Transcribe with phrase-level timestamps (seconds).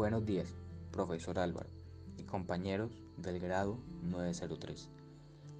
[0.00, 0.54] Buenos días,
[0.92, 1.68] profesor Álvaro
[2.16, 4.88] y compañeros del grado 903.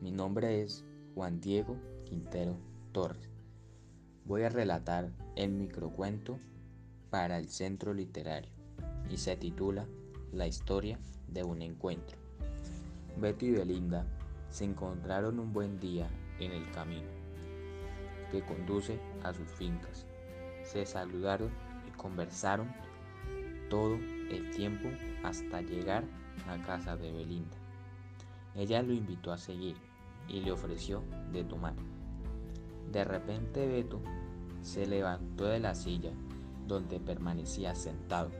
[0.00, 2.56] Mi nombre es Juan Diego Quintero
[2.90, 3.30] Torres.
[4.24, 6.40] Voy a relatar el microcuento
[7.10, 8.50] para el centro literario
[9.08, 9.86] y se titula
[10.32, 10.98] La historia
[11.28, 12.18] de un encuentro.
[13.16, 14.04] Beto y Belinda
[14.50, 16.08] se encontraron un buen día
[16.40, 17.06] en el camino
[18.32, 20.06] que conduce a sus fincas.
[20.64, 21.52] Se saludaron
[21.86, 22.74] y conversaron
[23.68, 23.96] todo
[24.30, 24.88] el tiempo
[25.22, 26.04] hasta llegar
[26.48, 27.56] a casa de Belinda.
[28.54, 29.76] Ella lo invitó a seguir
[30.28, 31.74] y le ofreció de tomar.
[32.90, 34.00] De repente Beto
[34.62, 36.12] se levantó de la silla
[36.66, 38.30] donde permanecía sentado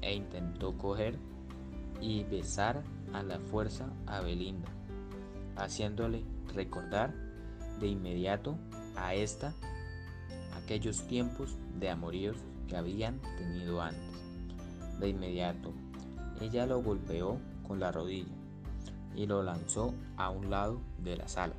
[0.00, 1.18] e intentó coger
[2.00, 2.82] y besar
[3.12, 4.68] a la fuerza a Belinda,
[5.56, 7.14] haciéndole recordar
[7.80, 8.56] de inmediato
[8.96, 9.54] a esta
[10.56, 14.27] aquellos tiempos de amoríos que habían tenido antes.
[14.98, 15.72] De inmediato,
[16.40, 18.34] ella lo golpeó con la rodilla
[19.14, 21.54] y lo lanzó a un lado de la sala.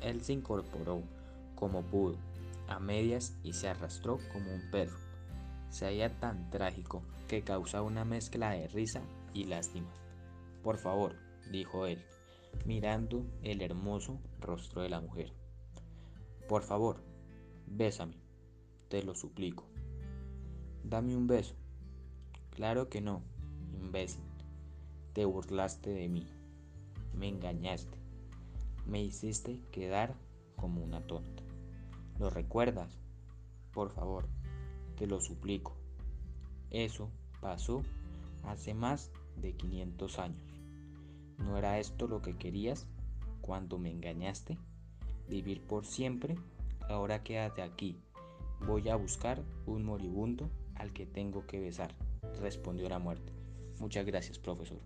[0.00, 1.02] Él se incorporó
[1.54, 2.16] como pudo,
[2.68, 4.96] a medias y se arrastró como un perro.
[5.70, 9.00] Se halla tan trágico que causa una mezcla de risa
[9.32, 9.88] y lástima.
[10.62, 11.16] Por favor,
[11.50, 12.04] dijo él,
[12.66, 15.32] mirando el hermoso rostro de la mujer.
[16.48, 17.02] Por favor,
[17.66, 18.16] bésame,
[18.88, 19.64] te lo suplico.
[20.84, 21.54] Dame un beso,
[22.54, 23.22] Claro que no,
[23.72, 24.22] imbécil.
[25.14, 26.26] Te burlaste de mí.
[27.14, 27.96] Me engañaste.
[28.86, 30.14] Me hiciste quedar
[30.56, 31.42] como una tonta.
[32.18, 32.98] ¿Lo recuerdas?
[33.72, 34.28] Por favor,
[34.96, 35.78] te lo suplico.
[36.68, 37.82] Eso pasó
[38.44, 40.60] hace más de 500 años.
[41.38, 42.86] ¿No era esto lo que querías
[43.40, 44.58] cuando me engañaste?
[45.26, 46.36] ¿Vivir por siempre?
[46.90, 47.98] Ahora quédate aquí.
[48.66, 51.94] Voy a buscar un moribundo al que tengo que besar
[52.40, 53.32] respondió la muerte.
[53.78, 54.80] Muchas gracias, profesor.